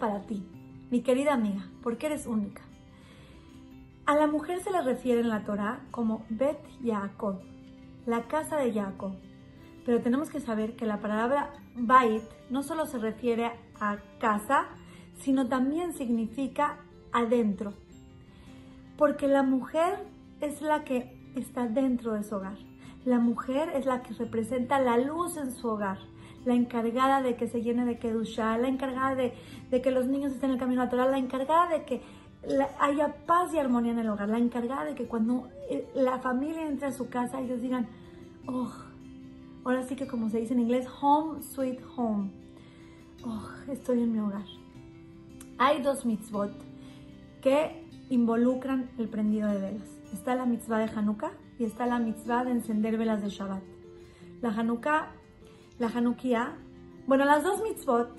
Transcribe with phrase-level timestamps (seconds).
[0.00, 0.42] para ti,
[0.90, 2.62] mi querida amiga, porque eres única.
[4.06, 7.38] A la mujer se le refiere en la Torah como Bet Yaakov,
[8.06, 9.12] la casa de Jacob.
[9.86, 14.66] Pero tenemos que saber que la palabra Bait no solo se refiere a casa,
[15.14, 16.78] sino también significa
[17.12, 17.74] adentro.
[18.96, 20.06] Porque la mujer
[20.40, 22.56] es la que está dentro de su hogar.
[23.04, 25.98] La mujer es la que representa la luz en su hogar,
[26.44, 29.32] la encargada de que se llene de Kedusha, la encargada de,
[29.82, 32.02] que los niños estén en el camino natural, la encargada de que
[32.78, 36.66] haya paz y armonía en el hogar, la encargada de que cuando eh, la familia
[36.66, 37.86] entre a su casa ellos digan,
[38.46, 38.72] oh,
[39.64, 42.30] ahora sí que como se dice en inglés, home sweet home,
[43.24, 44.44] oh, estoy en mi hogar.
[45.58, 46.52] Hay dos mitzvot
[47.42, 49.88] que involucran el prendido de velas.
[50.12, 53.62] Está la mitzvah de Hanukkah y está la mitzvah de encender velas de Shabbat.
[54.40, 55.12] La Hanukkah,
[55.80, 56.58] la Hanukkah,
[57.06, 58.10] bueno, las dos mitzvot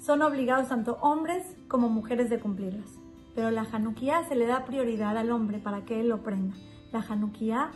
[0.00, 2.98] son obligados tanto hombres como mujeres de cumplirlas.
[3.32, 6.56] Pero la Hanukkah se le da prioridad al hombre para que él lo prenda.
[6.92, 7.70] La Hanukkah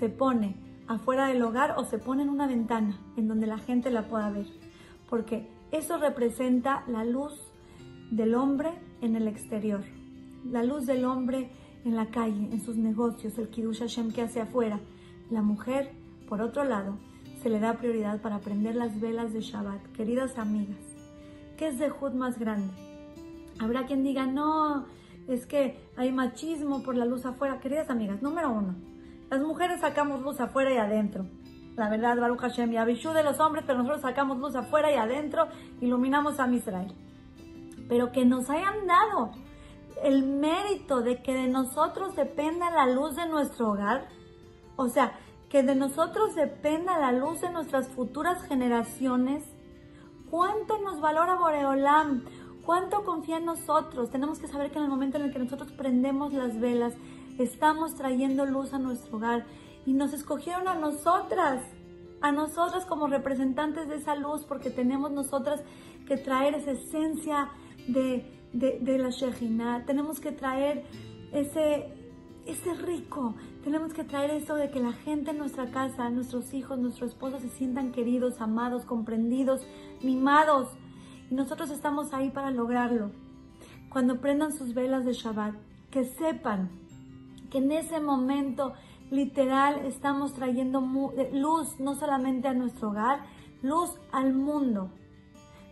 [0.00, 0.56] se pone
[0.88, 4.30] afuera del hogar o se pone en una ventana en donde la gente la pueda
[4.30, 4.46] ver.
[5.08, 7.32] Porque eso representa la luz
[8.10, 9.84] del hombre en el exterior.
[10.44, 11.52] La luz del hombre
[11.84, 14.80] en la calle, en sus negocios, el Kiddush Hashem que hace afuera.
[15.30, 15.92] La mujer,
[16.28, 16.98] por otro lado,
[17.42, 19.82] se le da prioridad para prender las velas de Shabbat.
[19.96, 20.78] Queridas amigas,
[21.56, 22.72] ¿qué es de Jud más grande?
[23.58, 24.86] Habrá quien diga, no,
[25.26, 27.58] es que hay machismo por la luz afuera.
[27.58, 28.76] Queridas amigas, número uno,
[29.28, 31.26] las mujeres sacamos luz afuera y adentro.
[31.74, 34.94] La verdad, Baruch Hashem y Abishu de los hombres, pero nosotros sacamos luz afuera y
[34.94, 35.48] adentro,
[35.80, 36.94] iluminamos a Israel.
[37.88, 39.32] Pero que nos hayan dado
[40.04, 44.06] el mérito de que de nosotros dependa la luz de nuestro hogar,
[44.76, 45.18] o sea,
[45.52, 49.44] que de nosotros dependa la luz de nuestras futuras generaciones,
[50.30, 52.24] ¿cuánto nos valora Boreolam?
[52.64, 54.10] ¿Cuánto confía en nosotros?
[54.10, 56.94] Tenemos que saber que en el momento en el que nosotros prendemos las velas,
[57.38, 59.44] estamos trayendo luz a nuestro hogar
[59.84, 61.62] y nos escogieron a nosotras,
[62.22, 65.62] a nosotras como representantes de esa luz, porque tenemos nosotras
[66.08, 67.50] que traer esa esencia
[67.88, 70.84] de de, la Shejina, tenemos que traer
[71.32, 71.88] ese,
[72.46, 76.78] ese rico, tenemos que traer eso de que la gente en nuestra casa, nuestros hijos,
[76.78, 79.66] nuestros esposos se sientan queridos, amados, comprendidos,
[80.02, 80.68] mimados.
[81.30, 83.10] Y nosotros estamos ahí para lograrlo.
[83.90, 85.54] Cuando prendan sus velas de Shabbat,
[85.90, 86.70] que sepan
[87.50, 88.72] que en ese momento
[89.10, 90.80] literal estamos trayendo
[91.32, 93.20] luz no solamente a nuestro hogar,
[93.62, 94.90] luz al mundo.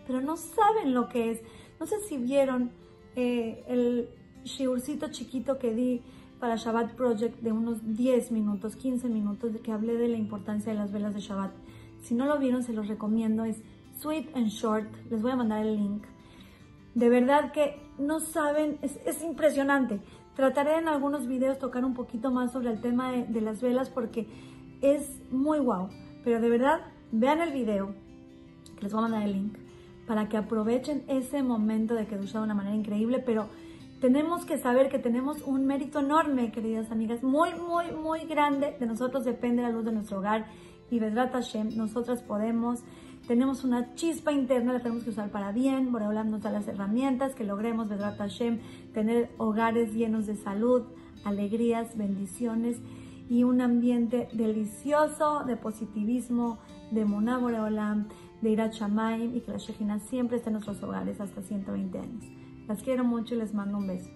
[0.06, 1.40] Pero no saben lo que es.
[1.80, 2.70] No sé si vieron
[3.16, 4.10] eh, el
[4.44, 6.02] shiurcito chiquito que di
[6.40, 10.78] para Shabbat Project de unos 10 minutos, 15 minutos, que hablé de la importancia de
[10.78, 11.52] las velas de Shabbat.
[12.02, 13.44] Si no lo vieron, se los recomiendo.
[13.44, 13.62] Es
[14.00, 14.88] Sweet and Short.
[15.10, 16.02] Les voy a mandar el link.
[16.94, 20.00] De verdad que no saben, es, impresionante.
[20.34, 23.90] Trataré en algunos videos tocar un poquito más sobre el tema de, de las velas
[23.90, 24.26] porque
[24.80, 25.88] es muy guau.
[26.24, 26.80] Pero de verdad,
[27.12, 27.94] vean el video,
[28.80, 29.56] les voy a mandar el link
[30.06, 33.46] para que aprovechen ese momento de que de una manera increíble, pero
[34.00, 38.76] tenemos que saber que tenemos un mérito enorme, queridas amigas, muy, muy, muy grande.
[38.80, 40.46] De nosotros depende la luz de nuestro hogar
[40.90, 42.82] y Vedrat Hashem, nosotras podemos,
[43.28, 45.92] tenemos una chispa interna, la tenemos que usar para bien.
[45.92, 48.60] Boreolam nos da las herramientas que logremos, Vedrat Hashem,
[48.94, 50.82] tener hogares llenos de salud,
[51.24, 52.78] alegrías, bendiciones
[53.28, 56.58] y un ambiente delicioso de positivismo,
[56.90, 58.08] de Moná Boreolam
[58.40, 61.98] de ir a Chamaim y que la Shejina siempre esté en nuestros hogares hasta 120
[61.98, 62.24] años.
[62.70, 64.08] Las quiero mucho y les mando un beso.